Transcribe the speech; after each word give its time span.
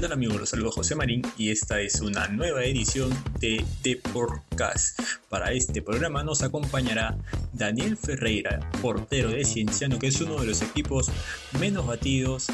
¿Qué 0.00 0.06
tal 0.06 0.14
amigos? 0.14 0.40
Los 0.40 0.48
saludo 0.48 0.72
José 0.72 0.94
Marín 0.94 1.20
y 1.36 1.50
esta 1.50 1.78
es 1.78 2.00
una 2.00 2.26
nueva 2.28 2.64
edición 2.64 3.10
de 3.38 3.62
The 3.82 3.96
Podcast. 3.96 4.98
Para 5.28 5.52
este 5.52 5.82
programa 5.82 6.24
nos 6.24 6.42
acompañará 6.42 7.18
Daniel 7.52 7.98
Ferreira, 7.98 8.60
portero 8.80 9.28
de 9.28 9.44
Cienciano, 9.44 9.98
que 9.98 10.06
es 10.06 10.18
uno 10.22 10.40
de 10.40 10.46
los 10.46 10.62
equipos 10.62 11.10
menos 11.60 11.86
batidos 11.86 12.46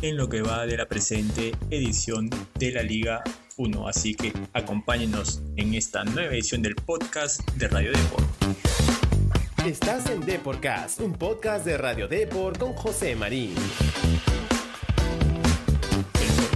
en 0.00 0.16
lo 0.16 0.28
que 0.28 0.42
va 0.42 0.64
de 0.64 0.76
la 0.76 0.86
presente 0.86 1.50
edición 1.70 2.30
de 2.54 2.70
la 2.70 2.84
Liga 2.84 3.24
1. 3.56 3.88
Así 3.88 4.14
que 4.14 4.32
acompáñenos 4.52 5.42
en 5.56 5.74
esta 5.74 6.04
nueva 6.04 6.32
edición 6.32 6.62
del 6.62 6.76
podcast 6.76 7.40
de 7.56 7.66
Radio 7.66 7.90
Deport. 7.90 8.28
Estás 9.66 10.08
en 10.08 10.20
Deporcast, 10.20 11.00
un 11.00 11.14
podcast 11.14 11.64
de 11.64 11.78
Radio 11.78 12.06
Deport 12.06 12.58
con 12.58 12.74
José 12.74 13.16
Marín. 13.16 13.56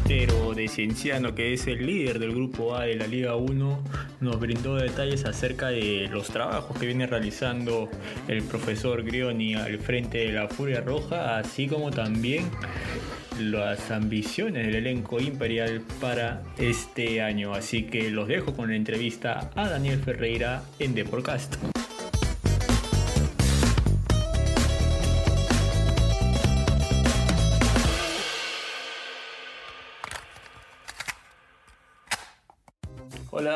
El 0.08 0.28
portero 0.28 0.54
de 0.54 0.68
Cienciano, 0.68 1.34
que 1.34 1.52
es 1.52 1.66
el 1.66 1.84
líder 1.84 2.20
del 2.20 2.30
grupo 2.30 2.76
A 2.76 2.84
de 2.84 2.94
la 2.94 3.08
Liga 3.08 3.34
1, 3.34 3.82
nos 4.20 4.38
brindó 4.38 4.76
detalles 4.76 5.24
acerca 5.24 5.66
de 5.66 6.08
los 6.12 6.28
trabajos 6.28 6.78
que 6.78 6.86
viene 6.86 7.08
realizando 7.08 7.90
el 8.28 8.44
profesor 8.44 9.02
Grioni 9.02 9.56
al 9.56 9.78
frente 9.78 10.18
de 10.18 10.32
la 10.32 10.46
Furia 10.46 10.80
Roja, 10.80 11.38
así 11.38 11.66
como 11.66 11.90
también 11.90 12.44
las 13.40 13.90
ambiciones 13.90 14.66
del 14.66 14.76
elenco 14.76 15.18
imperial 15.18 15.82
para 16.00 16.44
este 16.56 17.20
año. 17.20 17.52
Así 17.52 17.82
que 17.82 18.08
los 18.08 18.28
dejo 18.28 18.54
con 18.54 18.68
la 18.68 18.76
entrevista 18.76 19.50
a 19.56 19.68
Daniel 19.68 19.98
Ferreira 19.98 20.62
en 20.78 20.94
Deporcast. 20.94 21.56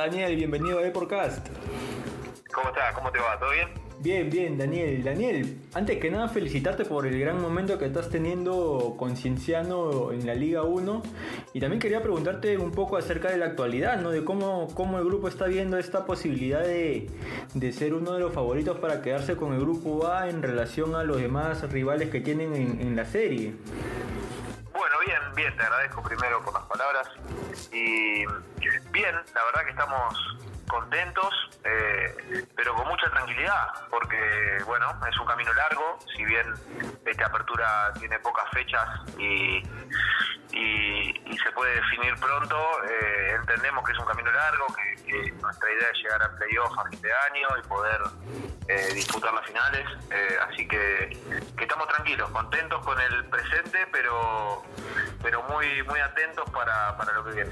Daniel, 0.01 0.35
bienvenido 0.35 0.79
a 0.79 0.83
Deporcast. 0.83 1.47
¿Cómo 2.55 2.71
estás? 2.71 2.95
¿Cómo 2.95 3.13
te 3.13 3.19
va? 3.19 3.39
¿Todo 3.39 3.51
bien? 3.51 3.69
Bien, 3.99 4.31
bien, 4.31 4.57
Daniel. 4.57 5.05
Daniel, 5.05 5.59
antes 5.75 5.99
que 5.99 6.11
nada 6.11 6.27
felicitarte 6.27 6.87
por 6.87 7.07
el 7.07 7.21
gran 7.21 7.39
momento 7.39 7.77
que 7.79 7.85
estás 7.85 8.09
teniendo 8.09 8.95
con 8.97 9.15
Cienciano 9.15 10.11
en 10.13 10.27
la 10.27 10.35
Liga 10.35 10.63
1 10.63 11.03
y 11.53 11.61
también 11.61 11.81
quería 11.81 12.01
preguntarte 12.03 12.57
un 12.57 12.71
poco 12.71 12.97
acerca 12.97 13.31
de 13.31 13.37
la 13.37 13.45
actualidad, 13.45 14.01
¿no? 14.01 14.11
De 14.11 14.25
cómo, 14.25 14.69
cómo 14.73 14.97
el 14.97 15.05
grupo 15.05 15.29
está 15.29 15.45
viendo 15.45 15.77
esta 15.77 16.07
posibilidad 16.07 16.63
de, 16.63 17.11
de 17.53 17.73
ser 17.73 17.93
uno 17.93 18.15
de 18.15 18.21
los 18.21 18.33
favoritos 18.33 18.79
para 18.79 19.03
quedarse 19.03 19.37
con 19.37 19.53
el 19.53 19.61
grupo 19.61 20.07
A 20.07 20.31
en 20.31 20.43
relación 20.43 20.95
a 20.95 21.05
los 21.05 21.19
demás 21.19 21.71
rivales 21.71 22.09
que 22.09 22.23
tienen 22.23 22.55
en, 22.55 22.81
en 22.81 22.97
la 22.97 23.05
serie. 23.05 23.53
Bien, 25.35 25.57
te 25.57 25.63
agradezco 25.63 26.03
primero 26.03 26.43
por 26.43 26.55
las 26.55 26.65
palabras. 26.65 27.09
Y 27.73 28.25
bien, 28.91 29.15
la 29.35 29.45
verdad 29.45 29.65
que 29.65 29.71
estamos 29.71 30.15
contentos, 30.69 31.35
eh, 31.65 32.47
pero 32.57 32.75
con 32.75 32.87
mucha 32.89 33.11
tranquilidad, 33.11 33.69
porque 33.91 34.63
bueno, 34.67 34.87
es 35.09 35.19
un 35.19 35.27
camino 35.27 35.53
largo, 35.55 35.99
si 36.17 36.25
bien 36.25 36.47
esta 37.05 37.27
apertura 37.27 37.93
tiene 37.99 38.19
pocas 38.21 38.49
fechas 38.53 38.89
y, 39.19 39.63
puede 41.61 41.75
definir 41.75 42.15
pronto, 42.17 42.57
eh, 42.89 43.37
entendemos 43.39 43.85
que 43.85 43.93
es 43.93 43.99
un 43.99 44.07
camino 44.07 44.33
largo, 44.33 44.65
que, 45.05 45.31
nuestra 45.43 45.71
idea 45.71 45.89
es 45.93 45.99
llegar 46.03 46.23
a 46.23 46.35
playoff 46.37 46.79
a 46.79 46.89
fin 46.89 47.03
de 47.03 47.11
año 47.13 47.49
y 47.63 47.69
poder 47.69 48.01
eh, 48.67 48.95
disputar 48.95 49.35
las 49.35 49.45
finales, 49.47 49.87
eh, 50.11 50.39
así 50.49 50.67
que, 50.67 51.19
estamos 51.61 51.87
tranquilos, 51.89 52.31
contentos 52.31 52.83
con 52.83 52.99
el 52.99 53.27
presente, 53.27 53.79
pero, 53.93 54.63
pero 55.23 55.43
muy, 55.51 55.83
muy 55.83 56.01
atentos 56.01 56.49
para, 56.49 56.97
para 56.97 57.13
lo 57.13 57.25
que 57.27 57.33
viene. 57.33 57.51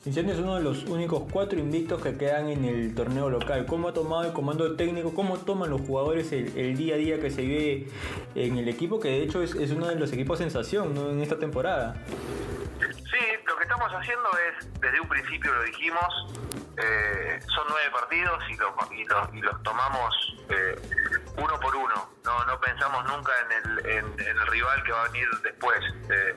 Cienciano 0.00 0.32
es 0.32 0.38
uno 0.38 0.56
de 0.56 0.62
los 0.62 0.84
únicos 0.84 1.24
cuatro 1.30 1.58
invictos 1.58 2.02
que 2.02 2.16
quedan 2.16 2.48
en 2.48 2.64
el 2.64 2.94
torneo 2.94 3.28
local. 3.28 3.66
¿Cómo 3.66 3.88
ha 3.88 3.92
tomado 3.92 4.24
el 4.24 4.32
comando 4.32 4.74
técnico? 4.74 5.12
¿Cómo 5.12 5.36
toman 5.36 5.68
los 5.68 5.82
jugadores 5.82 6.32
el, 6.32 6.74
día 6.74 6.94
a 6.94 6.98
día 6.98 7.20
que 7.20 7.30
se 7.30 7.42
vive 7.42 7.88
en 8.34 8.56
el 8.56 8.66
equipo? 8.70 8.98
Que 8.98 9.08
de 9.08 9.22
hecho 9.24 9.42
es, 9.42 9.54
es 9.54 9.72
uno 9.72 9.88
de 9.88 9.96
los 9.96 10.10
equipos 10.14 10.38
sensación 10.38 10.96
en 10.96 11.20
esta 11.20 11.38
temporada. 11.38 11.96
Haciendo 13.92 14.30
es, 14.48 14.80
desde 14.80 15.00
un 15.00 15.08
principio 15.08 15.52
lo 15.52 15.62
dijimos, 15.64 16.34
eh, 16.76 17.40
son 17.54 17.66
nueve 17.68 17.90
partidos 17.90 18.42
y, 18.48 18.56
lo, 18.56 18.74
y, 18.92 19.04
lo, 19.04 19.30
y 19.34 19.40
los 19.42 19.62
tomamos 19.62 20.36
eh, 20.48 20.80
uno 21.36 21.60
por 21.60 21.74
uno. 21.74 22.08
No, 22.24 22.44
no 22.44 22.60
pensamos 22.60 23.04
nunca 23.06 23.32
en 23.40 23.52
el, 23.52 23.86
en, 23.86 24.20
en 24.20 24.38
el 24.38 24.46
rival 24.46 24.82
que 24.84 24.92
va 24.92 25.02
a 25.02 25.08
venir 25.08 25.28
después. 25.42 25.80
Eh, 26.10 26.36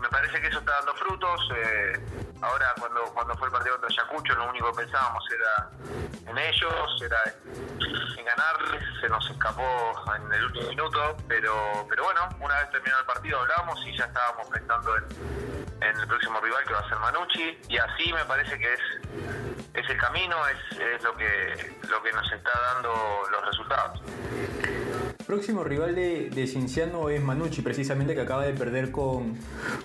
me 0.00 0.08
parece 0.08 0.40
que 0.40 0.46
eso 0.46 0.58
está 0.58 0.72
dando 0.72 0.94
frutos. 0.94 1.48
Eh, 1.56 2.00
ahora 2.42 2.74
cuando, 2.78 3.02
cuando 3.14 3.34
fue 3.36 3.48
el 3.48 3.52
partido 3.52 3.78
contra 3.78 4.02
Ayacucho 4.02 4.34
lo 4.34 4.48
único 4.50 4.70
que 4.72 4.82
pensábamos 4.82 5.24
era 5.30 5.70
en 6.30 6.38
ellos, 6.38 7.02
era 7.02 7.18
en 8.16 8.24
ganarles, 8.24 8.84
se 9.00 9.08
nos 9.08 9.28
escapó 9.30 9.94
en 10.14 10.32
el 10.32 10.44
último 10.44 10.68
minuto, 10.68 11.16
pero, 11.28 11.86
pero 11.88 12.04
bueno, 12.04 12.28
una 12.40 12.60
vez 12.60 12.70
terminado 12.70 13.00
el 13.00 13.06
partido 13.06 13.40
hablamos 13.40 13.80
y 13.86 13.96
ya 13.96 14.04
estábamos 14.04 14.48
pensando 14.48 14.96
en, 14.96 15.55
en 15.80 16.00
el 16.00 16.06
próximo 16.06 16.40
rival 16.40 16.64
que 16.66 16.72
va 16.72 16.80
a 16.80 16.88
ser 16.88 16.98
Manucci 16.98 17.58
y 17.68 17.76
así 17.76 18.12
me 18.12 18.24
parece 18.24 18.58
que 18.58 18.72
es, 18.72 18.80
es 19.74 19.90
el 19.90 19.96
camino, 19.98 20.36
es, 20.48 20.78
es 20.78 21.02
lo 21.02 21.16
que 21.16 21.76
lo 21.88 22.02
que 22.02 22.12
nos 22.12 22.32
está 22.32 22.50
dando 22.74 22.92
los 23.30 23.46
resultados. 23.46 24.00
Próximo 25.26 25.64
rival 25.64 25.96
de, 25.96 26.30
de 26.30 26.46
Cinciano 26.46 27.10
es 27.10 27.20
Manucci, 27.20 27.60
precisamente 27.60 28.14
que 28.14 28.20
acaba 28.20 28.46
de 28.46 28.52
perder 28.52 28.92
con, 28.92 29.36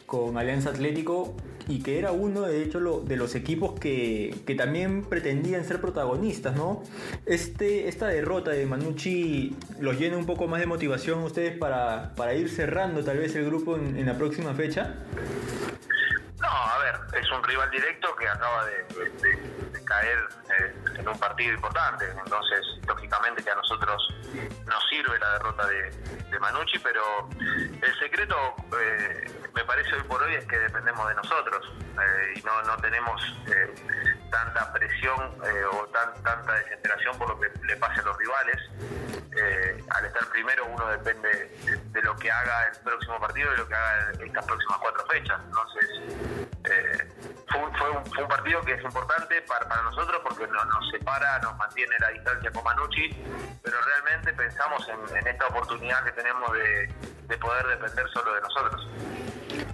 con 0.05 0.37
Alianza 0.37 0.69
Atlético 0.69 1.35
y 1.67 1.81
que 1.81 1.97
era 1.97 2.11
uno 2.11 2.41
de 2.41 2.61
hecho 2.61 2.79
de 2.79 3.15
los 3.15 3.33
equipos 3.33 3.79
que, 3.79 4.35
que, 4.45 4.53
también 4.53 5.03
pretendían 5.03 5.65
ser 5.65 5.81
protagonistas, 5.81 6.55
¿no? 6.55 6.83
Este, 7.25 7.87
esta 7.87 8.07
derrota 8.07 8.51
de 8.51 8.67
Manucci 8.67 9.55
los 9.79 9.99
llena 9.99 10.17
un 10.17 10.27
poco 10.27 10.47
más 10.47 10.59
de 10.59 10.67
motivación 10.67 11.21
a 11.21 11.25
ustedes 11.25 11.57
para, 11.57 12.13
para 12.15 12.35
ir 12.35 12.47
cerrando 12.47 13.03
tal 13.03 13.17
vez 13.17 13.35
el 13.35 13.45
grupo 13.45 13.77
en 13.77 14.05
la 14.05 14.17
próxima 14.17 14.53
fecha. 14.53 14.95
Es 17.13 17.31
un 17.31 17.43
rival 17.43 17.69
directo 17.71 18.15
que 18.15 18.27
acaba 18.27 18.65
de, 18.65 18.85
caer 19.85 20.19
eh, 20.59 20.75
en 20.99 21.07
un 21.07 21.19
partido 21.19 21.53
importante, 21.53 22.05
entonces 22.09 22.61
lógicamente 22.87 23.43
que 23.43 23.49
a 23.49 23.55
nosotros 23.55 24.07
nos 24.65 24.89
sirve 24.89 25.19
la 25.19 25.33
derrota 25.33 25.67
de, 25.67 25.91
de 26.31 26.39
Manucci, 26.39 26.79
pero 26.79 27.01
el 27.81 27.99
secreto 27.99 28.55
eh, 28.79 29.31
me 29.53 29.63
parece 29.65 29.95
hoy 29.95 30.03
por 30.03 30.23
hoy 30.23 30.35
es 30.35 30.45
que 30.45 30.57
dependemos 30.57 31.07
de 31.09 31.15
nosotros 31.15 31.73
eh, 31.81 32.33
y 32.37 32.41
no, 32.41 32.61
no 32.63 32.77
tenemos 32.77 33.21
eh, 33.47 33.73
tanta 34.31 34.71
presión 34.71 35.35
o 35.73 35.85
tan, 35.87 36.23
tanta 36.23 36.53
desesperación 36.53 37.17
por 37.17 37.29
lo 37.29 37.39
que 37.39 37.51
le 37.67 37.75
pase 37.75 37.99
a 37.99 38.03
los 38.03 38.17
rivales. 38.17 38.57
al 39.89 40.05
estar 40.05 40.25
primero 40.29 40.65
uno 40.65 40.87
depende 40.87 41.51
de 41.91 42.01
lo 42.01 42.15
que 42.15 42.31
haga 42.31 42.67
el 42.67 42.79
próximo 42.79 43.19
partido 43.19 43.53
y 43.53 43.57
lo 43.57 43.67
que 43.67 43.75
haga 43.75 44.11
estas 44.11 44.45
próximas 44.45 44.77
cuatro 44.79 45.05
fechas. 45.07 45.39
Entonces, 45.45 46.40
fue, 47.47 47.59
fue, 47.77 47.89
un, 47.91 48.05
fue, 48.05 48.23
un, 48.23 48.29
partido 48.29 48.61
que 48.61 48.73
es 48.73 48.83
importante 48.83 49.41
para, 49.41 49.67
para 49.67 49.81
nosotros 49.83 50.21
porque 50.23 50.47
nos, 50.47 50.65
nos, 50.67 50.89
separa, 50.89 51.39
nos 51.39 51.57
mantiene 51.57 51.95
la 51.99 52.09
distancia 52.09 52.51
con 52.51 52.63
Manucci, 52.63 53.09
pero 53.63 53.77
realmente 53.81 54.33
pensamos 54.33 54.87
en, 54.87 55.17
en 55.17 55.27
esta 55.27 55.47
oportunidad 55.47 56.03
que 56.03 56.11
tenemos 56.11 56.51
de, 56.53 56.89
de, 57.27 57.37
poder 57.37 57.67
depender 57.67 58.07
solo 58.13 58.33
de 58.33 58.41
nosotros. 58.41 58.87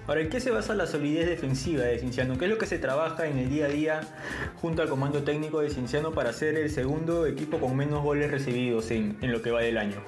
Ahora, 0.08 0.22
¿en 0.22 0.30
qué 0.30 0.40
se 0.40 0.52
basa 0.52 0.74
la 0.74 0.88
solidez 0.88 1.28
defensiva 1.28 1.84
de 1.84 2.00
Cinciano? 2.00 2.38
¿Qué 2.38 2.46
es 2.46 2.52
lo 2.52 2.58
que 2.58 2.66
se 2.66 2.80
trabaja 2.80 3.26
en 3.26 3.38
el 3.38 3.50
día 3.50 3.66
a 3.66 3.70
día 3.70 4.02
junto 4.62 4.82
al 4.82 4.90
comando 4.90 5.24
técnico 5.24 5.60
de 5.60 5.70
Cinciano 5.70 6.12
para 6.12 6.32
ser 6.34 6.56
el 6.56 6.70
segundo 6.70 7.26
equipo 7.26 7.60
con 7.60 7.76
menos 7.76 8.02
goles 8.02 8.32
recibidos 8.32 8.90
en, 8.92 9.18
en 9.22 9.32
lo 9.32 9.42
que 9.42 9.52
va 9.52 9.60
del 9.62 9.78
año? 9.78 10.02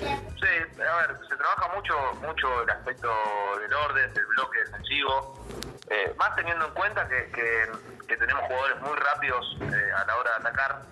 Sí, 0.00 0.80
a 0.80 1.06
ver, 1.06 1.18
se 1.28 1.36
trabaja 1.36 1.74
mucho, 1.74 1.94
mucho 2.24 2.62
el 2.62 2.70
aspecto 2.70 3.08
del 3.60 3.72
orden, 3.74 4.14
del 4.14 4.26
bloque 4.26 4.58
defensivo, 4.60 5.34
eh, 5.90 6.14
más 6.18 6.34
teniendo 6.36 6.66
en 6.66 6.74
cuenta 6.74 7.08
que, 7.08 7.30
que, 7.30 7.68
que 8.06 8.16
tenemos 8.16 8.44
jugadores 8.44 8.80
muy 8.80 8.96
rápidos 8.96 9.56
eh, 9.60 9.92
a 9.96 10.04
la 10.04 10.16
hora 10.16 10.30
de 10.32 10.36
atacar, 10.36 10.82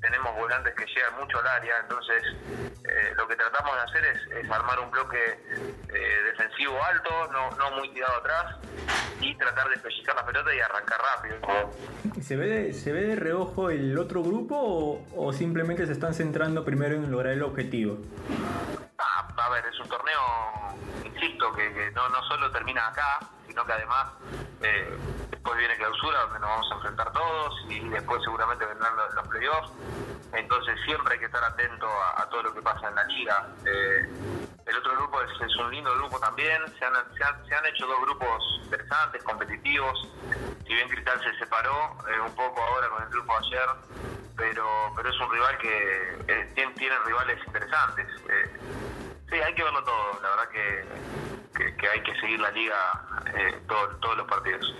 tenemos 0.00 0.34
volantes 0.36 0.74
que 0.74 0.86
llegan 0.86 1.14
mucho 1.18 1.38
al 1.38 1.46
área, 1.46 1.78
entonces 1.80 2.22
eh, 2.84 3.12
lo 3.16 3.26
que 3.26 3.36
tratamos 3.36 3.74
de 3.76 3.82
hacer 3.82 4.04
es, 4.04 4.44
es 4.44 4.50
armar 4.50 4.78
un 4.80 4.90
bloque 4.90 5.40
defensivo 6.24 6.82
alto, 6.84 7.28
no, 7.32 7.50
no, 7.52 7.70
muy 7.72 7.88
tirado 7.94 8.16
atrás, 8.16 8.56
y 9.20 9.34
tratar 9.36 9.68
de 9.68 9.78
pellizcar 9.78 10.16
la 10.16 10.26
pelota 10.26 10.54
y 10.54 10.60
arrancar 10.60 11.00
rápido. 11.14 11.36
¿Se 12.20 12.36
ve, 12.36 12.46
de, 12.48 12.72
¿Se 12.72 12.92
ve 12.92 13.02
de 13.04 13.16
reojo 13.16 13.70
el 13.70 13.96
otro 13.96 14.22
grupo 14.22 14.56
o, 14.56 15.06
o 15.16 15.32
simplemente 15.32 15.86
se 15.86 15.92
están 15.92 16.12
centrando 16.14 16.64
primero 16.64 16.96
en 16.96 17.10
lograr 17.10 17.32
el 17.32 17.42
objetivo? 17.42 17.98
Ah, 18.98 19.28
a 19.36 19.48
ver, 19.50 19.64
es 19.66 19.78
un 19.80 19.88
torneo, 19.88 20.20
insisto, 21.04 21.52
que, 21.54 21.72
que 21.72 21.90
no, 21.92 22.08
no 22.08 22.22
solo 22.24 22.50
termina 22.50 22.88
acá, 22.88 23.20
sino 23.54 23.64
que 23.66 23.72
además 23.72 24.08
eh, 24.62 24.98
después 25.30 25.56
viene 25.56 25.76
clausura 25.76 26.22
donde 26.22 26.40
nos 26.40 26.50
vamos 26.50 26.72
a 26.72 26.74
enfrentar 26.74 27.12
todos 27.12 27.54
y 27.68 27.88
después 27.88 28.20
seguramente 28.24 28.66
vendrán 28.66 28.96
los, 28.96 29.14
los 29.14 29.28
playoffs. 29.28 29.70
Entonces 30.32 30.74
siempre 30.84 31.14
hay 31.14 31.20
que 31.20 31.26
estar 31.26 31.44
atento 31.44 31.86
a, 32.16 32.28
todo 32.30 32.42
lo 32.42 32.52
que 32.52 32.60
pasa 32.62 32.88
en 32.88 32.96
la 32.96 33.04
liga. 33.04 33.48
Eh, 33.64 34.08
el 34.66 34.76
otro 34.76 34.96
grupo 34.96 35.22
es, 35.22 35.40
es, 35.40 35.56
un 35.56 35.70
lindo 35.70 35.94
grupo 35.94 36.18
también. 36.18 36.62
Se 36.80 36.84
han, 36.84 36.94
se 37.14 37.54
han, 37.54 37.66
hecho 37.66 37.86
dos 37.86 38.00
grupos 38.00 38.60
interesantes, 38.64 39.22
competitivos. 39.22 40.10
Si 40.66 40.74
bien 40.74 40.88
Cristal 40.88 41.22
se 41.22 41.38
separó 41.38 41.96
eh, 42.08 42.18
un 42.26 42.34
poco 42.34 42.60
ahora 42.60 42.88
con 42.88 43.04
el 43.04 43.08
grupo 43.10 43.36
ayer, 43.38 43.68
pero, 44.36 44.66
pero 44.96 45.08
es 45.08 45.20
un 45.20 45.30
rival 45.30 45.58
que 45.58 46.18
eh, 46.26 46.72
tiene, 46.74 46.98
rivales 47.06 47.38
interesantes. 47.46 48.08
Sí, 49.30 49.36
hay 49.36 49.54
que 49.54 49.62
verlo 49.62 49.84
todo. 49.84 50.20
La 50.20 50.30
verdad 50.30 50.48
que, 50.48 50.84
que, 51.54 51.64
hay 51.88 52.00
que 52.02 52.20
seguir 52.20 52.40
la 52.40 52.50
liga 52.50 52.74
todos 54.00 54.16
los 54.16 54.26
partidos. 54.26 54.74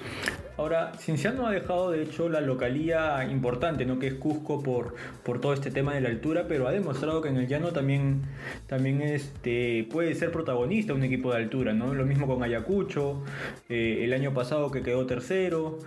Ahora, 0.57 0.93
Cinciano 0.99 1.49
ha 1.49 1.51
dejado 1.51 1.91
de 1.91 2.03
hecho 2.03 2.29
la 2.29 2.41
localía 2.41 3.27
importante, 3.29 3.85
¿no? 3.87 3.99
que 3.99 4.07
es 4.07 4.15
Cusco 4.15 4.63
por, 4.63 4.95
por 5.25 5.41
todo 5.41 5.53
este 5.53 5.73
tema 5.73 5.95
de 5.95 6.01
la 6.01 6.11
altura, 6.11 6.45
pero 6.47 6.69
ha 6.69 6.71
demostrado 6.71 7.23
que 7.23 7.29
en 7.29 7.39
el 7.39 7.49
llano 7.49 7.73
también, 7.73 8.23
también 8.69 9.03
este, 9.03 9.89
puede 9.91 10.15
ser 10.15 10.31
protagonista 10.31 10.95
un 10.95 11.03
equipo 11.03 11.33
de 11.33 11.39
altura, 11.39 11.73
¿no? 11.73 11.93
Lo 11.93 12.05
mismo 12.05 12.29
con 12.29 12.43
Ayacucho, 12.45 13.25
eh, 13.69 14.05
el 14.05 14.13
año 14.13 14.33
pasado 14.33 14.71
que 14.71 14.83
quedó 14.83 15.07
tercero. 15.07 15.79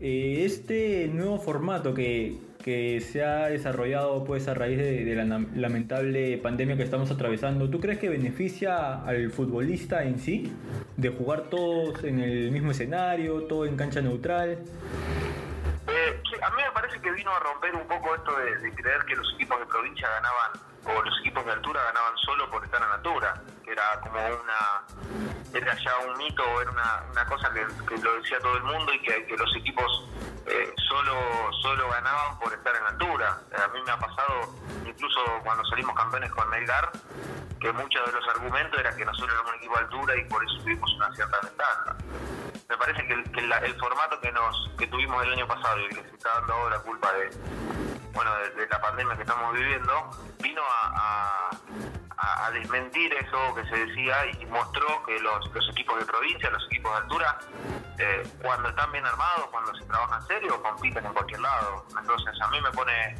Eh, 0.00 0.42
este 0.44 1.08
nuevo 1.08 1.38
formato 1.38 1.94
que, 1.94 2.36
que 2.66 3.00
se 3.00 3.24
ha 3.24 3.46
desarrollado 3.46 4.24
pues 4.24 4.48
a 4.48 4.54
raíz 4.54 4.76
de, 4.76 5.14
la 5.14 5.38
lamentable 5.54 6.36
pandemia 6.38 6.76
que 6.76 6.82
estamos 6.82 7.08
atravesando, 7.12 7.70
¿tú 7.70 7.78
crees 7.78 8.00
que 8.00 8.08
beneficia 8.08 9.04
al 9.06 9.30
futbolista 9.30 10.02
en 10.02 10.18
sí? 10.18 10.52
De 10.96 11.10
jugar 11.10 11.42
todos 11.42 12.02
en 12.02 12.18
el 12.18 12.50
mismo 12.50 12.72
escenario, 12.72 13.42
todo 13.42 13.66
en 13.66 13.76
cancha 13.76 14.00
neutral. 14.00 14.58
Eh, 15.86 16.22
a 16.42 16.50
mí 16.50 16.56
me 16.56 16.72
parece 16.72 17.00
que 17.00 17.12
vino 17.12 17.30
a 17.30 17.38
romper 17.38 17.72
un 17.76 17.86
poco 17.86 18.16
esto 18.16 18.36
de, 18.36 18.72
creer 18.72 19.04
que 19.04 19.14
los 19.14 19.32
equipos 19.34 19.60
de 19.60 19.66
provincia 19.66 20.08
ganaban 20.08 20.98
o 20.98 21.02
los 21.04 21.20
equipos 21.20 21.46
de 21.46 21.52
altura 21.52 21.80
ganaban 21.84 22.16
solo 22.16 22.50
por 22.50 22.64
estar 22.64 22.82
en 22.82 22.90
altura, 22.90 23.42
que 23.64 23.70
era 23.70 24.00
como 24.02 24.18
una 24.18 24.82
era 25.54 25.72
ya 25.76 25.98
un 26.04 26.18
mito, 26.18 26.42
era 26.60 26.70
una, 26.72 27.26
cosa 27.26 27.48
que, 27.52 27.96
lo 27.96 28.16
decía 28.16 28.40
todo 28.40 28.56
el 28.56 28.64
mundo 28.64 28.92
y 28.92 28.98
que 29.02 29.36
los 29.38 29.54
equipos 29.54 30.08
eh, 30.46 30.74
solo, 30.88 31.14
solo 31.60 31.88
ganaban 31.90 32.38
por 32.38 32.52
estar 32.52 32.74
en 32.76 32.82
altura. 32.84 33.40
Eh, 33.50 33.56
a 33.62 33.68
mí 33.68 33.80
me 33.84 33.90
ha 33.90 33.98
pasado, 33.98 34.54
incluso 34.84 35.20
cuando 35.42 35.64
salimos 35.66 35.94
campeones 35.96 36.30
con 36.32 36.48
Melgar, 36.48 36.90
que 37.60 37.72
muchos 37.72 38.06
de 38.06 38.12
los 38.12 38.28
argumentos 38.28 38.78
eran 38.78 38.96
que 38.96 39.04
nosotros 39.04 39.32
éramos 39.32 39.52
un 39.52 39.58
equipo 39.58 39.74
de 39.74 39.80
altura 39.80 40.16
y 40.16 40.24
por 40.24 40.44
eso 40.44 40.58
tuvimos 40.58 40.94
una 40.94 41.12
cierta 41.14 41.38
ventaja. 41.42 41.96
Me 42.68 42.76
parece 42.76 43.06
que 43.06 43.14
el, 43.14 43.80
formato 43.80 44.20
que 44.20 44.32
nos 44.32 44.70
que 44.78 44.86
tuvimos 44.86 45.24
el 45.24 45.32
año 45.32 45.46
pasado 45.46 45.80
y 45.80 45.88
que 45.88 46.02
se 46.02 46.14
está 46.16 46.30
dando 46.40 46.54
ahora 46.54 46.78
culpa 46.80 47.12
de 47.12 47.30
bueno 48.12 48.30
de, 48.56 48.66
la 48.66 48.80
pandemia 48.80 49.14
que 49.14 49.22
estamos 49.22 49.52
viviendo 49.54 50.10
vino 50.42 50.62
a 50.62 51.50
a, 51.50 51.50
desmentir 52.52 53.12
eso 53.14 53.54
que 53.54 53.64
se 53.68 53.86
decía 53.86 54.14
y 54.40 54.46
mostró 54.46 55.02
que 55.04 55.18
los, 55.20 55.52
los 55.52 55.68
equipos 55.70 55.98
de 55.98 56.06
provincia, 56.06 56.50
los 56.50 56.64
equipos 56.66 56.92
de 56.92 56.98
altura, 56.98 57.38
eh, 57.98 58.22
cuando 58.42 58.68
están 58.68 58.90
bien 58.92 59.04
armados, 59.04 59.48
cuando 59.50 59.74
se 59.74 59.84
trabaja 59.84 60.18
en 60.18 60.26
serio, 60.26 60.62
compiten 60.62 61.04
en 61.04 61.12
cualquier 61.12 61.40
lado. 61.40 61.84
Entonces 61.98 62.34
a 62.40 62.48
mí 62.48 62.60
me 62.60 62.70
pone 62.70 63.16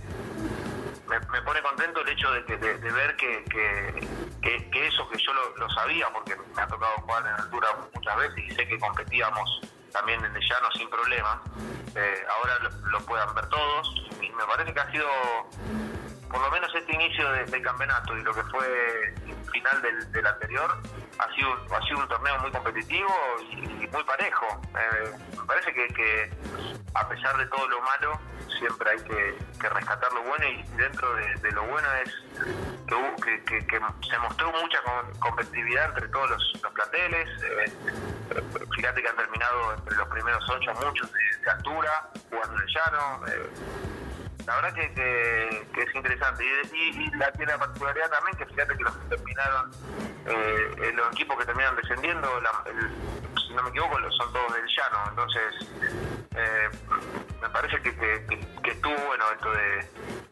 me, 1.08 1.42
pone 1.42 1.62
contento 1.62 2.00
el 2.00 2.08
hecho 2.08 2.30
de, 2.32 2.44
que, 2.44 2.56
de, 2.56 2.92
ver 2.92 3.16
que, 3.16 3.44
que, 3.44 4.86
eso 4.86 5.08
que 5.08 5.18
yo 5.18 5.32
lo, 5.56 5.70
sabía, 5.70 6.08
porque 6.12 6.36
me 6.54 6.62
ha 6.62 6.66
tocado 6.66 6.92
jugar 7.02 7.22
en 7.26 7.42
altura 7.42 7.68
muchas 7.94 8.16
veces 8.16 8.38
y 8.38 8.50
sé 8.50 8.66
que 8.66 8.78
competíamos 8.78 9.60
también 9.92 10.24
en 10.24 10.34
el 10.34 10.42
llano 10.42 10.70
sin 10.76 10.88
problemas, 10.90 11.38
eh, 11.94 12.26
ahora 12.36 12.70
lo, 12.90 13.00
puedan 13.00 13.34
ver 13.34 13.46
todos 13.46 13.94
y 14.20 14.30
me 14.30 14.44
parece 14.44 14.74
que 14.74 14.80
ha 14.80 14.90
sido 14.90 15.08
por 16.30 16.40
lo 16.40 16.50
menos 16.50 16.74
este 16.74 16.94
inicio 16.94 17.30
del 17.32 17.62
campeonato 17.62 18.16
y 18.16 18.22
lo 18.22 18.34
que 18.34 18.42
fue 18.44 18.66
el 19.26 19.50
final 19.50 19.82
del, 19.82 20.26
anterior 20.26 20.82
ha 21.18 21.34
sido 21.34 21.52
ha 21.74 21.82
sido 21.86 21.98
un 21.98 22.08
torneo 22.08 22.38
muy 22.40 22.50
competitivo 22.50 23.08
y, 23.50 23.86
muy 23.86 24.04
parejo. 24.04 24.46
Eh, 24.74 25.12
me 25.38 25.44
parece 25.46 25.72
que, 25.72 26.30
a 26.94 27.08
pesar 27.08 27.36
de 27.36 27.46
todo 27.46 27.68
lo 27.68 27.80
malo 27.82 28.20
siempre 28.58 28.90
hay 28.90 28.98
que, 28.98 29.68
rescatar 29.68 30.12
lo 30.12 30.22
bueno 30.22 30.46
y 30.46 30.62
dentro 30.76 31.12
de, 31.14 31.52
lo 31.52 31.64
bueno 31.64 31.88
es 32.04 32.14
que, 33.22 33.66
que, 33.66 33.80
se 34.08 34.18
mostró 34.18 34.52
mucha 34.52 34.78
competitividad 35.18 35.88
entre 35.90 36.08
todos 36.08 36.30
los, 36.30 36.52
planteles. 36.74 37.28
Eh, 37.42 37.72
fíjate 38.74 39.02
que 39.02 39.08
han 39.08 39.16
terminado 39.16 39.74
entre 39.74 39.96
los 39.96 40.08
primeros 40.08 40.44
ocho 40.50 40.74
muchos 40.84 41.10
de, 41.12 41.50
altura 41.50 42.10
jugando 42.28 42.56
en 42.56 42.62
el 42.62 42.74
llano 42.74 43.26
eh, 43.28 43.50
la 44.46 44.54
verdad 44.56 44.74
que, 44.74 44.92
que, 44.94 45.82
es 45.82 45.94
interesante. 45.94 46.44
Y, 46.72 47.10
la, 47.16 47.32
tiene 47.32 47.52
la 47.52 47.58
particularidad 47.58 48.10
también 48.10 48.36
que 48.36 48.46
fíjate 48.46 48.76
que 48.76 48.84
los 48.84 48.96
que 48.96 49.16
terminaron, 49.16 49.70
eh, 50.26 50.92
los 50.94 51.12
equipos 51.12 51.36
que 51.38 51.44
terminan 51.44 51.76
descendiendo, 51.76 52.28
si 53.46 53.54
no 53.54 53.62
me 53.64 53.70
equivoco, 53.70 53.98
son 54.12 54.32
todos 54.32 54.54
del 54.54 54.66
llano. 54.66 54.98
Entonces, 55.10 55.54
eh, 56.36 56.70
me 57.42 57.48
parece 57.50 57.80
que, 57.82 57.94
que, 57.96 58.70
estuvo 58.70 58.96
bueno 59.06 59.24
esto 59.32 59.52
de 59.52 59.88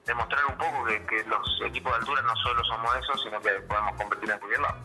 demostrar 0.06 0.44
un 0.46 0.58
poco 0.58 0.84
que, 0.84 1.25
los 1.26 1.62
equipos 1.66 1.93
de 1.93 1.99
altura 1.99 2.22
no 2.22 2.37
solo 2.37 2.64
somos 2.64 2.96
esos, 2.96 3.22
sino 3.22 3.40
que 3.40 3.50
podemos 3.62 3.96
competir 3.96 4.31
en 4.31 4.38
cualquier 4.38 4.61
lado. 4.61 4.78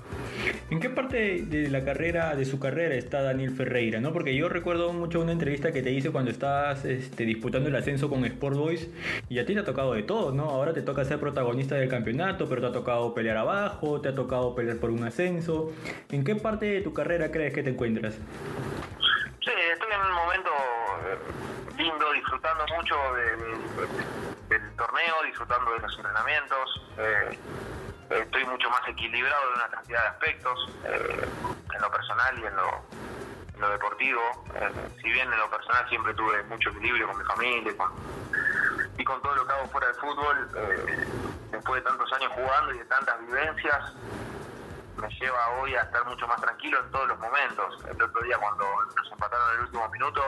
¿En 0.70 0.80
qué 0.80 0.90
parte 0.90 1.44
de 1.46 1.70
la 1.70 1.84
carrera, 1.84 2.36
de 2.36 2.46
su 2.46 2.60
carrera, 2.60 2.96
está 2.96 3.22
Daniel 3.22 3.52
Ferreira? 3.52 4.00
¿no? 4.00 4.14
Porque 4.14 4.36
yo 4.36 4.50
recuerdo 4.50 4.94
mucho 4.94 5.20
una 5.20 5.32
entrevista 5.32 5.72
que 5.72 5.82
te 5.82 5.92
hice 5.92 6.12
cuando 6.12 6.32
estabas 6.32 6.86
este, 6.86 7.26
disputando 7.26 7.70
el 7.70 7.76
ascenso 7.76 8.10
con 8.10 8.24
Sport 8.26 8.56
Boys 8.56 8.90
y 9.30 9.40
a 9.40 9.46
ti 9.46 9.54
te 9.54 9.62
ha 9.62 9.66
tocado 9.66 9.94
de 9.94 10.04
todo, 10.04 10.32
¿no? 10.32 10.44
Ahora 10.44 10.74
te 10.74 10.82
toca 10.82 11.04
ser 11.06 11.20
protagonista 11.20 11.76
del 11.76 11.90
campeonato, 11.90 12.48
pero 12.48 12.62
te 12.62 12.68
ha 12.68 12.72
tocado 12.72 13.14
pelear 13.14 13.38
abajo, 13.38 14.02
te 14.02 14.10
ha 14.10 14.16
tocado 14.16 14.56
pelear 14.56 14.78
por 14.78 14.92
un 14.92 15.04
ascenso. 15.04 15.72
¿En 16.12 16.24
qué 16.24 16.36
parte 16.36 16.66
de 16.68 16.82
tu 16.82 16.94
carrera 16.94 17.32
crees 17.32 17.54
que 17.54 17.64
te 17.64 17.72
encuentras? 17.72 18.14
Sí, 18.14 19.52
estoy 19.74 19.90
en 19.92 20.02
un 20.02 20.14
momento 20.14 20.52
eh, 21.10 21.82
lindo, 21.82 22.12
disfrutando 22.14 22.66
mucho 22.76 22.96
del 24.50 24.76
torneo, 24.76 25.16
disfrutando 25.26 25.74
de 25.74 25.80
los 25.80 25.98
entrenamientos. 25.98 26.82
Eh, 26.98 27.38
estoy 28.10 28.46
mucho 28.46 28.70
más 28.70 28.82
equilibrado 28.88 29.50
en 29.50 29.56
una 29.56 29.70
cantidad 29.70 30.02
de 30.02 30.08
aspectos, 30.08 30.70
eh, 30.86 31.28
en 31.76 31.82
lo 31.82 31.92
personal 31.92 32.40
y 32.40 32.46
en 32.46 32.56
lo, 32.56 33.70
deportivo. 33.70 34.22
si 35.02 35.10
bien 35.10 35.32
en 35.32 35.38
lo 35.38 35.50
personal 35.50 35.88
siempre 35.90 36.14
tuve 36.14 36.42
mucho 36.44 36.70
equilibrio 36.70 37.08
con 37.08 37.18
mi 37.18 37.26
familia 37.26 37.74
y 38.98 39.04
con 39.04 39.22
todo 39.22 39.36
lo 39.36 39.46
que 39.46 39.54
hago 39.54 39.68
fuera 39.68 39.88
del 39.88 39.96
fútbol, 39.98 40.50
después 41.52 41.84
de 41.84 41.90
tantos 41.90 42.14
años 42.14 42.32
jugando 42.36 42.74
y 42.74 42.78
de 42.80 42.86
tantas 42.86 43.20
vivencias, 43.20 43.94
me 44.96 45.10
lleva 45.10 45.50
hoy 45.60 45.76
a 45.76 45.82
estar 45.82 46.06
mucho 46.06 46.28
más 46.28 46.40
tranquilo 46.42 46.80
en 46.80 46.92
todos 46.92 47.08
los 47.10 47.20
momentos. 47.20 47.86
El 47.86 48.02
otro 48.02 48.22
día 48.22 48.38
cuando 48.38 48.66
nos 48.96 49.12
empataron 49.12 49.50
en 49.50 49.56
el 49.56 49.66
último 49.66 49.90
minuto, 49.90 50.22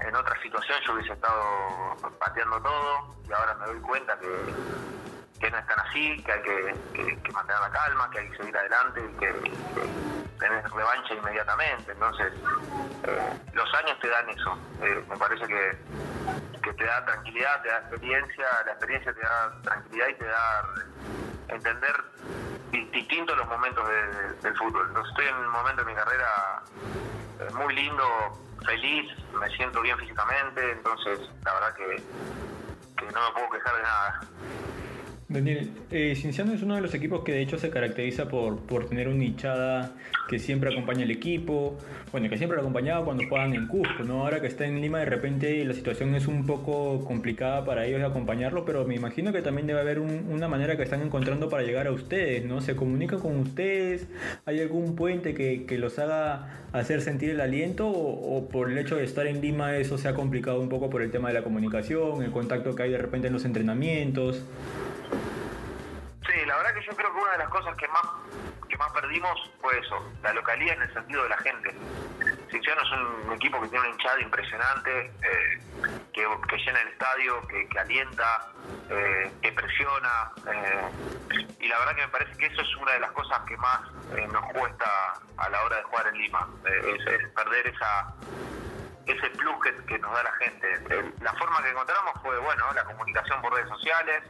en 0.00 0.16
otra 0.16 0.42
situación 0.42 0.78
yo 0.86 0.94
hubiese 0.94 1.12
estado 1.12 1.96
pateando 2.18 2.60
todo 2.60 3.14
y 3.28 3.32
ahora 3.32 3.54
me 3.54 3.66
doy 3.66 3.80
cuenta 3.80 4.18
que, 4.18 4.28
que 5.40 5.50
no 5.50 5.58
están 5.58 5.78
así, 5.80 6.22
que 6.22 6.32
hay 6.32 6.42
que, 6.42 7.32
mantener 7.32 7.60
la 7.60 7.70
calma, 7.70 8.10
que 8.10 8.18
hay 8.18 8.30
que 8.30 8.36
seguir 8.38 8.56
adelante 8.56 9.00
y 9.00 9.18
que, 9.18 9.32
tener 10.38 10.70
revancha 10.70 11.14
inmediatamente. 11.14 11.92
Entonces, 11.92 12.32
eh, 13.04 13.32
los 13.52 13.74
años 13.74 13.98
te 14.00 14.08
dan 14.08 14.28
eso. 14.30 14.58
Eh, 14.82 15.04
me 15.08 15.16
parece 15.16 15.46
que, 15.46 15.78
que 16.62 16.72
te 16.72 16.84
da 16.84 17.04
tranquilidad, 17.04 17.62
te 17.62 17.68
da 17.68 17.78
experiencia, 17.78 18.46
la 18.64 18.72
experiencia 18.72 19.12
te 19.12 19.20
da 19.20 19.62
tranquilidad 19.62 20.08
y 20.08 20.14
te 20.14 20.24
da 20.26 20.64
entender 21.48 22.04
distintos 22.92 23.36
los 23.36 23.46
momentos 23.48 23.84
del 24.42 24.56
fútbol. 24.56 24.88
Estoy 25.08 25.26
en 25.26 25.36
un 25.36 25.50
momento 25.50 25.82
de 25.82 25.90
mi 25.90 25.94
carrera 25.94 26.62
eh, 27.40 27.52
muy 27.54 27.74
lindo, 27.74 28.04
feliz, 28.64 29.10
me 29.38 29.48
siento 29.56 29.80
bien 29.80 29.98
físicamente, 29.98 30.72
entonces 30.72 31.20
la 31.44 31.54
verdad 31.54 31.74
que, 31.74 32.02
que 32.96 33.12
no 33.12 33.28
me 33.28 33.32
puedo 33.34 33.50
quejar 33.50 33.76
de 33.76 33.82
nada. 33.82 34.20
Daniel, 35.30 35.68
eh, 35.90 36.14
Cinciano 36.16 36.54
es 36.54 36.62
uno 36.62 36.74
de 36.76 36.80
los 36.80 36.94
equipos 36.94 37.22
que 37.22 37.32
de 37.32 37.42
hecho 37.42 37.58
se 37.58 37.68
caracteriza 37.68 38.30
por, 38.30 38.60
por 38.60 38.88
tener 38.88 39.08
una 39.08 39.24
hinchada 39.24 39.92
que 40.26 40.38
siempre 40.38 40.72
acompaña 40.72 41.04
al 41.04 41.10
equipo, 41.10 41.76
bueno, 42.12 42.30
que 42.30 42.38
siempre 42.38 42.56
lo 42.56 42.62
acompañaba 42.62 43.04
cuando 43.04 43.28
juegan 43.28 43.52
en 43.52 43.66
Cusco, 43.66 44.04
¿no? 44.04 44.22
Ahora 44.22 44.40
que 44.40 44.46
está 44.46 44.64
en 44.64 44.80
Lima 44.80 45.00
de 45.00 45.04
repente 45.04 45.62
la 45.66 45.74
situación 45.74 46.14
es 46.14 46.28
un 46.28 46.46
poco 46.46 47.04
complicada 47.04 47.62
para 47.66 47.84
ellos 47.84 48.00
de 48.00 48.06
acompañarlo, 48.06 48.64
pero 48.64 48.86
me 48.86 48.94
imagino 48.94 49.30
que 49.30 49.42
también 49.42 49.66
debe 49.66 49.80
haber 49.80 49.98
una 49.98 50.48
manera 50.48 50.78
que 50.78 50.82
están 50.82 51.02
encontrando 51.02 51.50
para 51.50 51.62
llegar 51.62 51.88
a 51.88 51.92
ustedes, 51.92 52.46
¿no? 52.46 52.62
¿Se 52.62 52.74
comunica 52.74 53.18
con 53.18 53.38
ustedes? 53.38 54.06
¿Hay 54.46 54.60
algún 54.60 54.96
puente 54.96 55.34
que, 55.34 55.66
que 55.66 55.76
los 55.76 55.98
haga 55.98 56.64
hacer 56.72 57.02
sentir 57.02 57.28
el 57.28 57.42
aliento 57.42 57.86
o, 57.86 58.38
o 58.38 58.48
por 58.48 58.70
el 58.70 58.78
hecho 58.78 58.96
de 58.96 59.04
estar 59.04 59.26
en 59.26 59.42
Lima 59.42 59.76
eso 59.76 59.98
se 59.98 60.08
ha 60.08 60.14
complicado 60.14 60.58
un 60.58 60.70
poco 60.70 60.88
por 60.88 61.02
el 61.02 61.10
tema 61.10 61.28
de 61.28 61.34
la 61.34 61.42
comunicación, 61.42 62.22
el 62.22 62.30
contacto 62.30 62.74
que 62.74 62.84
hay 62.84 62.90
de 62.92 62.98
repente 62.98 63.26
en 63.26 63.34
los 63.34 63.44
entrenamientos? 63.44 64.42
Que 66.78 66.84
yo 66.84 66.92
creo 66.94 67.12
que 67.12 67.20
una 67.20 67.32
de 67.32 67.38
las 67.38 67.48
cosas 67.48 67.76
que 67.76 67.88
más 67.88 68.04
que 68.68 68.76
más 68.76 68.92
perdimos 68.92 69.50
fue 69.60 69.78
eso, 69.80 70.12
la 70.22 70.32
localidad 70.32 70.76
en 70.76 70.82
el 70.82 70.92
sentido 70.92 71.22
de 71.24 71.28
la 71.30 71.38
gente. 71.38 71.74
Cienciano 72.50 72.82
es 72.82 72.92
un, 73.26 73.32
equipo 73.32 73.60
que 73.60 73.68
tiene 73.68 73.86
una 73.86 73.94
hinchada 73.94 74.20
impresionante, 74.20 75.06
eh, 75.06 75.60
que, 76.12 76.56
llena 76.58 76.80
el 76.82 76.88
estadio, 76.88 77.40
que, 77.48 77.78
alienta, 77.78 78.52
eh, 78.90 79.30
que 79.42 79.52
presiona. 79.52 80.30
y 81.58 81.68
la 81.68 81.78
verdad 81.78 81.94
que 81.96 82.02
me 82.02 82.08
parece 82.08 82.36
que 82.36 82.46
eso 82.46 82.60
es 82.60 82.76
una 82.76 82.92
de 82.92 83.00
las 83.00 83.10
cosas 83.12 83.40
que 83.48 83.56
más 83.56 83.80
nos 84.32 84.52
cuesta 84.52 85.14
a 85.36 85.48
la 85.48 85.64
hora 85.64 85.78
de 85.78 85.82
jugar 85.84 86.06
en 86.08 86.18
Lima, 86.18 86.48
es, 86.64 87.28
perder 87.34 87.66
esa 87.68 88.14
ese 89.06 89.30
plus 89.30 89.56
que, 89.86 89.98
nos 89.98 90.12
da 90.12 90.22
la 90.22 90.32
gente. 90.32 91.12
la 91.22 91.32
forma 91.32 91.62
que 91.62 91.70
encontramos 91.70 92.14
fue, 92.22 92.38
bueno, 92.38 92.72
la 92.74 92.84
comunicación 92.84 93.40
por 93.40 93.54
redes 93.54 93.68
sociales, 93.68 94.22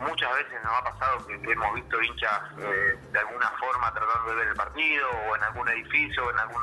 muchas 0.00 0.32
veces 0.34 0.62
nos 0.62 0.72
ha 0.72 0.84
pasado 0.84 1.26
que, 1.26 1.34
hemos 1.34 1.74
visto 1.74 2.02
hinchas 2.02 2.40
eh, 2.58 2.98
de 3.12 3.18
alguna 3.18 3.50
forma 3.58 3.92
tratando 3.92 4.30
de 4.30 4.36
ver 4.36 4.48
el 4.48 4.56
partido 4.56 5.08
o 5.28 5.36
en 5.36 5.42
algún 5.42 5.68
edificio 5.68 6.24
o 6.24 6.30
en 6.30 6.38
algún, 6.38 6.62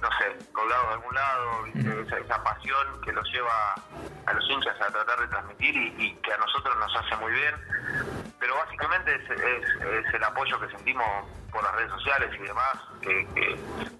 no 0.00 0.08
sé, 0.18 0.52
colgado 0.52 0.86
de 0.88 0.92
algún 0.94 1.14
lado, 1.14 1.66
esa, 1.66 2.42
pasión 2.42 3.00
que 3.04 3.12
los 3.12 3.28
lleva 3.32 3.74
a 4.26 4.32
los 4.32 4.50
hinchas 4.50 4.80
a 4.80 4.86
tratar 4.90 5.20
de 5.20 5.28
transmitir 5.28 5.76
y, 5.76 6.14
que 6.16 6.32
a 6.32 6.38
nosotros 6.38 6.76
nos 6.78 6.96
hace 6.96 7.16
muy 7.16 7.32
bien. 7.32 7.54
Pero 8.38 8.54
básicamente 8.56 9.14
es, 9.14 10.14
el 10.14 10.24
apoyo 10.24 10.60
que 10.60 10.68
sentimos 10.68 11.06
por 11.50 11.62
las 11.62 11.74
redes 11.74 11.90
sociales 11.90 12.30
y 12.38 12.42
demás, 12.42 12.74
que, 13.00 13.26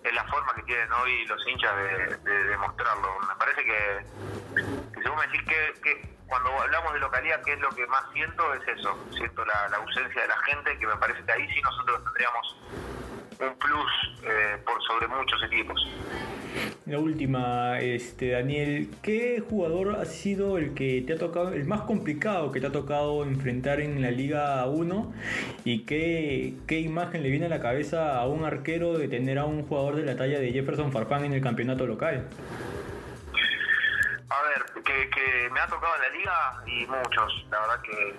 es 0.04 0.14
la 0.14 0.24
forma 0.24 0.54
que 0.54 0.62
tienen 0.62 0.92
hoy 0.92 1.26
los 1.26 1.46
hinchas 1.48 1.74
de, 1.76 2.44
demostrarlo. 2.44 3.18
Me 3.26 3.34
parece 3.36 3.64
que, 3.64 4.06
que 4.54 4.85
si 5.06 5.10
vos 5.10 5.20
me 5.20 5.26
decís 5.30 5.42
que 5.82 6.16
cuando 6.26 6.50
hablamos 6.60 6.92
de 6.94 6.98
localidad, 6.98 7.40
¿qué 7.44 7.52
es 7.52 7.60
lo 7.60 7.68
que 7.70 7.86
más 7.86 8.02
siento? 8.12 8.42
Es 8.54 8.78
eso, 8.78 8.98
siento 9.16 9.44
la, 9.44 9.76
ausencia 9.76 10.22
de 10.22 10.28
la 10.28 10.38
gente, 10.38 10.76
que 10.78 10.86
me 10.86 10.96
parece 10.96 11.22
que 11.22 11.32
ahí 11.32 11.46
sí 11.48 11.60
nosotros 11.62 12.02
tendríamos 12.02 12.56
un 13.38 13.58
plus 13.58 13.92
eh, 14.24 14.58
por 14.64 14.82
sobre 14.82 15.06
muchos 15.06 15.40
equipos. 15.44 15.88
La 16.86 16.98
última, 16.98 17.78
este 17.78 18.30
Daniel, 18.30 18.90
¿qué 19.02 19.44
jugador 19.48 19.96
ha 20.00 20.04
sido 20.06 20.58
el 20.58 20.74
que 20.74 21.04
te 21.06 21.12
ha 21.12 21.18
tocado, 21.18 21.52
el 21.52 21.66
más 21.66 21.82
complicado 21.82 22.50
que 22.50 22.60
te 22.60 22.66
ha 22.66 22.72
tocado 22.72 23.22
enfrentar 23.24 23.80
en 23.80 24.02
la 24.02 24.10
Liga 24.10 24.66
1? 24.66 25.12
¿Y 25.64 25.84
qué, 25.84 26.54
qué 26.66 26.80
imagen 26.80 27.22
le 27.22 27.30
viene 27.30 27.46
a 27.46 27.50
la 27.50 27.60
cabeza 27.60 28.18
a 28.18 28.26
un 28.26 28.44
arquero 28.44 28.98
de 28.98 29.06
tener 29.06 29.38
a 29.38 29.44
un 29.44 29.62
jugador 29.62 29.96
de 29.96 30.04
la 30.04 30.16
talla 30.16 30.40
de 30.40 30.50
Jefferson 30.50 30.90
Farfán 30.90 31.24
en 31.24 31.34
el 31.34 31.42
campeonato 31.42 31.86
local? 31.86 32.26
Que, 34.84 35.50
me 35.50 35.60
ha 35.60 35.66
tocado 35.66 35.94
en 35.96 36.02
la 36.02 36.08
liga 36.08 36.62
y 36.66 36.86
muchos. 36.86 37.46
La 37.50 37.60
verdad 37.60 37.80
que, 37.82 38.16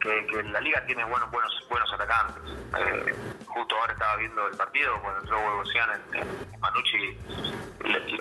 que, 0.00 0.42
la 0.44 0.60
liga 0.60 0.84
tiene 0.86 1.04
buenos 1.04 1.30
buenos 1.30 1.52
buenos 1.68 1.92
atacantes. 1.92 2.42
Eh, 2.78 3.14
justo 3.46 3.76
ahora 3.76 3.92
estaba 3.92 4.16
viendo 4.16 4.46
el 4.46 4.56
partido 4.56 5.00
cuando 5.02 5.20
entró 5.20 5.38
Huevosian 5.38 5.90
en, 6.12 6.60
Manucci 6.60 7.18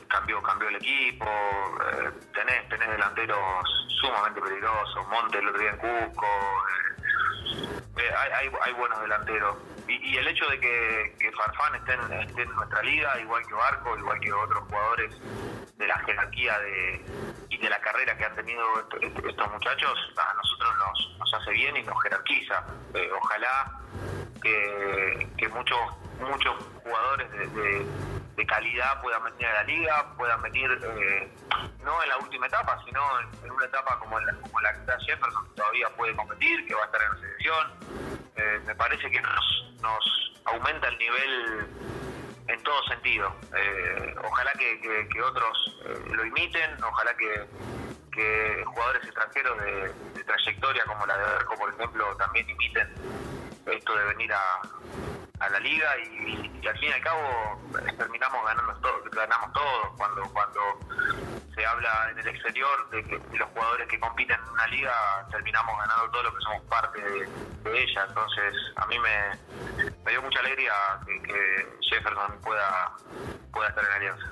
cambió 0.07 0.41
cambió 0.41 0.69
el 0.69 0.75
equipo. 0.77 1.25
Eh, 1.25 2.11
tenés 2.33 2.69
tenés 2.69 2.89
delanteros 2.89 3.87
sumamente 3.99 4.41
peligrosos. 4.41 5.07
Monte 5.07 5.39
el 5.39 5.47
otro 5.47 5.61
en 5.61 5.77
Cusco. 5.77 6.27
Eh, 7.97 8.13
hay, 8.17 8.31
hay, 8.31 8.51
hay 8.61 8.73
buenos 8.73 9.01
delanteros 9.01 9.57
y, 9.87 10.17
el 10.17 10.27
hecho 10.27 10.47
de 10.49 10.59
que, 10.59 11.31
Farfán 11.35 11.75
esté 11.75 11.93
en, 12.41 12.55
nuestra 12.55 12.81
liga, 12.81 13.19
igual 13.19 13.45
que 13.45 13.53
Barco, 13.53 13.97
igual 13.97 14.19
que 14.19 14.33
otros 14.33 14.63
jugadores 14.63 15.15
de 15.77 15.87
la 15.87 15.97
jerarquía 15.99 16.57
de, 16.59 17.05
y 17.49 17.57
de 17.57 17.69
la 17.69 17.79
carrera 17.79 18.17
que 18.17 18.25
han 18.25 18.35
tenido 18.35 18.63
estos 19.01 19.51
muchachos, 19.51 20.13
a 20.17 20.33
nosotros 20.33 20.73
nos, 21.19 21.33
hace 21.33 21.51
bien 21.51 21.75
y 21.75 21.83
nos 21.83 22.01
jerarquiza. 22.01 22.63
Eh, 22.93 23.09
ojalá 23.21 23.79
que, 24.41 25.49
muchos 25.53 25.79
muchos 26.19 26.55
jugadores 26.83 27.29
de, 27.31 27.85
calidad 28.47 29.01
puedan 29.01 29.23
venir 29.23 29.47
a 29.47 29.53
la 29.53 29.63
liga, 29.63 30.13
puedan 30.17 30.39
venir 30.43 30.69
eh, 30.71 31.27
no 31.83 32.03
en 32.03 32.09
la 32.09 32.17
última 32.17 32.45
etapa, 32.45 32.79
sino 32.85 33.01
en, 33.43 33.51
una 33.51 33.65
etapa 33.65 33.97
como 33.97 34.19
la, 34.19 34.33
como 34.33 34.61
la 34.61 34.71
que 34.71 34.79
está 34.81 34.99
Jefferson, 34.99 35.47
que 35.47 35.55
todavía 35.55 35.89
puede 35.97 36.15
competir, 36.15 36.63
que 36.67 36.75
va 36.75 36.83
a 36.83 36.85
estar 36.85 37.01
en 37.01 37.09
la 37.09 37.17
selección. 37.17 37.71
Eh, 38.35 38.61
me 38.67 38.75
parece 38.75 39.09
que 39.09 39.19
nos, 39.19 39.73
nos 39.81 40.33
aumenta 40.45 40.87
el 40.89 40.97
nivel 40.99 41.67
en 42.47 42.63
todo 42.63 42.83
sentido. 42.83 43.35
Eh, 43.55 44.15
ojalá 44.23 44.51
que, 44.53 45.21
otros 45.21 45.77
eh, 45.85 45.99
lo 46.11 46.25
imiten, 46.25 46.83
ojalá 46.83 47.15
que, 47.15 47.45
jugadores 48.65 49.03
extranjeros 49.03 49.57
de, 49.61 50.23
trayectoria 50.23 50.85
como 50.85 51.05
la 51.05 51.17
de 51.17 51.23
Berco, 51.25 51.55
por 51.55 51.73
ejemplo, 51.73 52.15
también 52.15 52.49
imiten 52.49 52.87
esto 53.65 53.95
de 53.95 54.05
venir 54.05 54.31
a, 54.33 55.49
la 55.49 55.59
liga 55.59 55.97
y, 55.99 56.67
al 56.67 56.79
fin 56.79 56.89
y 56.89 56.93
al 56.93 57.01
cabo 57.01 57.61
terminamos 57.97 58.43
ganando 58.45 58.73
todo, 58.77 59.03
ganamos 59.11 59.53
todos 59.53 59.89
cuando 59.97 60.23
cuando 60.33 60.61
se 61.53 61.65
habla 61.65 62.09
en 62.11 62.19
el 62.19 62.27
exterior 62.27 62.89
de 62.89 63.03
que 63.03 63.37
los 63.37 63.49
jugadores 63.49 63.87
que 63.87 63.99
compiten 63.99 64.37
en 64.39 64.49
una 64.49 64.67
liga 64.67 64.93
terminamos 65.31 65.77
ganando 65.77 66.09
todo 66.11 66.23
lo 66.23 66.35
que 66.35 66.41
somos 66.41 66.61
parte 66.63 67.01
de, 67.01 67.29
ella. 67.65 68.05
Entonces, 68.07 68.55
a 68.75 68.85
mí 68.87 68.97
me, 68.99 70.09
dio 70.09 70.21
mucha 70.21 70.39
alegría 70.39 70.73
que, 71.05 71.21
que 71.21 71.67
Pueda, 72.43 72.95
pueda 73.51 73.69
estar 73.69 73.83
en 73.83 73.91
Alianza. 73.91 74.25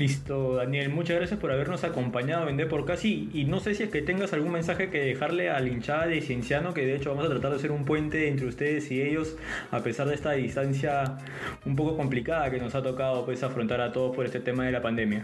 Listo, 0.00 0.54
Daniel, 0.54 0.88
muchas 0.88 1.16
gracias 1.16 1.38
por 1.38 1.52
habernos 1.52 1.84
acompañado 1.84 2.48
en 2.48 2.68
por 2.70 2.86
Casi. 2.86 3.28
Y 3.34 3.44
no 3.44 3.60
sé 3.60 3.74
si 3.74 3.82
es 3.82 3.90
que 3.90 4.00
tengas 4.00 4.32
algún 4.32 4.52
mensaje 4.52 4.88
que 4.88 4.98
dejarle 4.98 5.50
a 5.50 5.60
la 5.60 5.68
hinchada 5.68 6.06
de 6.06 6.22
Cienciano, 6.22 6.72
que 6.72 6.86
de 6.86 6.96
hecho 6.96 7.10
vamos 7.10 7.26
a 7.26 7.28
tratar 7.28 7.52
de 7.52 7.58
ser 7.58 7.70
un 7.70 7.84
puente 7.84 8.28
entre 8.28 8.46
ustedes 8.46 8.90
y 8.90 9.02
ellos, 9.02 9.36
a 9.70 9.80
pesar 9.80 10.06
de 10.06 10.14
esta 10.14 10.32
distancia 10.32 11.18
un 11.66 11.76
poco 11.76 11.98
complicada 11.98 12.50
que 12.50 12.58
nos 12.58 12.74
ha 12.74 12.82
tocado 12.82 13.26
pues 13.26 13.42
afrontar 13.42 13.82
a 13.82 13.92
todos 13.92 14.16
por 14.16 14.24
este 14.24 14.40
tema 14.40 14.64
de 14.64 14.72
la 14.72 14.80
pandemia. 14.80 15.22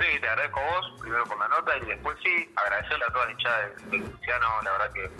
Sí, 0.00 0.06
te 0.20 0.26
agradezco 0.26 0.58
a 0.58 0.64
vos, 0.64 1.00
primero 1.00 1.24
por 1.24 1.38
la 1.38 1.46
nota 1.46 1.72
y 1.78 1.86
después 1.86 2.16
sí, 2.24 2.52
agradecerle 2.56 3.04
a 3.04 3.12
toda 3.12 3.26
la 3.26 3.30
hinchada 3.30 3.68
de, 3.68 3.98
Cienciano, 3.98 4.46
la 4.64 4.72
verdad 4.72 4.92
que 4.92 5.10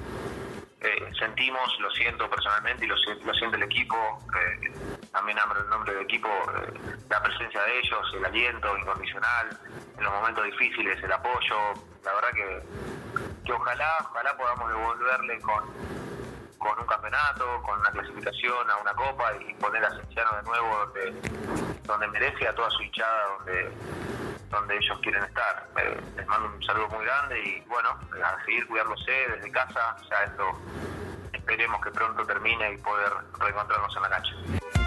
eh, 0.85 1.13
sentimos, 1.17 1.79
lo 1.79 1.91
siento 1.93 2.29
personalmente 2.29 2.85
y 2.85 2.89
lo, 2.89 2.97
siente 2.97 3.57
el 3.57 3.63
equipo, 3.63 3.97
eh, 4.35 4.73
también 5.13 5.39
hablo 5.39 5.61
en 5.61 5.71
nombre 5.71 5.95
del 5.95 6.03
equipo, 6.03 6.29
eh, 6.29 6.99
la 7.09 7.23
presencia 7.23 7.63
de 7.63 7.79
ellos, 7.79 8.13
el 8.17 8.25
aliento 8.25 8.77
incondicional, 8.79 9.57
en 9.97 10.03
los 10.03 10.13
momentos 10.13 10.45
difíciles, 10.45 11.01
el 11.03 11.13
apoyo, 11.13 11.57
la 12.05 12.15
verdad 12.15 12.31
que, 12.35 12.63
que 13.45 13.53
ojalá, 13.53 13.99
ojalá 14.11 14.37
podamos 14.37 14.69
devolverle 14.69 15.41
con, 15.41 15.65
con 16.59 16.79
un 16.81 16.87
campeonato, 16.87 17.63
con 17.63 17.79
una 17.79 17.91
clasificación 17.93 18.69
a 18.69 18.77
una 18.79 18.95
copa 18.95 19.33
y 19.37 19.55
poner 19.55 19.85
a 19.85 19.91
Cienciano 19.91 20.37
de 20.37 20.43
nuevo 20.43 20.79
donde, 20.79 21.81
donde 21.85 22.09
merece 22.09 22.49
a 22.49 22.55
toda 22.57 22.71
su 22.71 22.83
hinchada, 22.83 23.37
donde 23.39 23.71
donde 24.53 24.77
ellos 24.77 24.99
quieren 25.03 25.25
estar. 25.25 25.67
Les 26.17 26.27
mando 26.29 26.55
un 26.55 26.63
saludo 26.63 26.89
muy 26.91 27.05
grande 27.05 27.41
y 27.41 27.61
bueno, 27.63 27.89
a 28.23 28.45
seguir 28.45 28.67
cuidándose 28.69 29.11
desde 29.11 29.51
casa, 29.51 29.97
ya 30.09 30.25
esto 30.25 30.53
esperemos 31.33 31.81
que 31.83 31.91
pronto 31.91 32.25
termine 32.25 32.75
y 32.75 32.77
poder 32.79 33.13
reencontrarnos 33.41 33.97
en 33.97 34.03
la 34.03 34.09
cancha. 34.11 34.82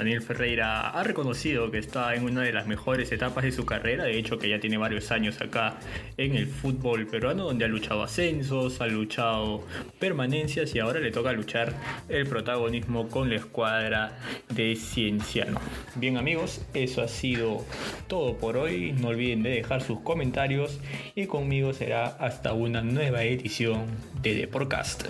Daniel 0.00 0.22
Ferreira 0.22 0.88
ha 0.88 1.02
reconocido 1.02 1.70
que 1.70 1.76
está 1.76 2.14
en 2.14 2.24
una 2.24 2.40
de 2.40 2.54
las 2.54 2.66
mejores 2.66 3.12
etapas 3.12 3.44
de 3.44 3.52
su 3.52 3.66
carrera, 3.66 4.04
de 4.04 4.18
hecho 4.18 4.38
que 4.38 4.48
ya 4.48 4.58
tiene 4.58 4.78
varios 4.78 5.10
años 5.10 5.38
acá 5.42 5.74
en 6.16 6.36
el 6.36 6.46
fútbol 6.46 7.06
peruano, 7.06 7.44
donde 7.44 7.66
ha 7.66 7.68
luchado 7.68 8.02
ascensos, 8.02 8.80
ha 8.80 8.86
luchado 8.86 9.62
permanencias 9.98 10.74
y 10.74 10.78
ahora 10.78 11.00
le 11.00 11.10
toca 11.10 11.34
luchar 11.34 11.74
el 12.08 12.26
protagonismo 12.26 13.10
con 13.10 13.28
la 13.28 13.36
escuadra 13.36 14.16
de 14.48 14.74
Cienciano. 14.74 15.60
Bien 15.96 16.16
amigos, 16.16 16.64
eso 16.72 17.02
ha 17.02 17.08
sido 17.08 17.66
todo 18.08 18.38
por 18.38 18.56
hoy, 18.56 18.92
no 18.92 19.08
olviden 19.08 19.42
de 19.42 19.50
dejar 19.50 19.82
sus 19.82 20.00
comentarios 20.00 20.80
y 21.14 21.26
conmigo 21.26 21.74
será 21.74 22.06
hasta 22.06 22.54
una 22.54 22.80
nueva 22.80 23.22
edición 23.24 23.84
de 24.22 24.34
The 24.34 24.48
Podcast. 24.48 25.04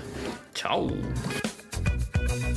Chao. 0.52 0.90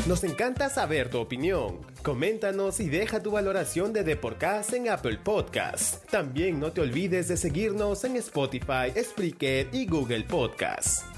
Nos 0.07 0.23
encanta 0.23 0.69
saber 0.69 1.09
tu 1.09 1.19
opinión. 1.19 1.92
Coméntanos 2.03 2.81
y 2.81 2.89
deja 2.89 3.23
tu 3.23 3.31
valoración 3.31 3.93
de 3.93 4.03
Deporcast 4.03 4.73
en 4.73 4.89
Apple 4.89 5.19
Podcasts. 5.23 6.01
También 6.11 6.59
no 6.59 6.73
te 6.73 6.81
olvides 6.81 7.29
de 7.29 7.37
seguirnos 7.37 8.03
en 8.03 8.17
Spotify, 8.17 8.91
Spreaker 9.01 9.69
y 9.71 9.85
Google 9.85 10.25
Podcasts. 10.25 11.12